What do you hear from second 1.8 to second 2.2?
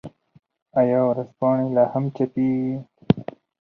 هم